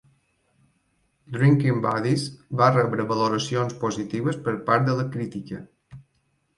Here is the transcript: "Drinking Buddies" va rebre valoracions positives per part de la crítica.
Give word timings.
"Drinking 1.35 1.83
Buddies" 1.83 2.25
va 2.63 2.71
rebre 2.79 3.07
valoracions 3.13 3.79
positives 3.87 4.43
per 4.49 4.59
part 4.73 4.93
de 4.93 5.01
la 5.03 5.11
crítica. 5.17 5.65